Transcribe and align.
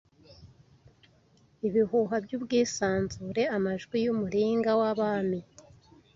ibihuha 1.67 2.15
byubwisanzure 2.25 3.43
amajwi 3.55 3.97
yumuringa 4.05 4.69
wabami 4.79 5.39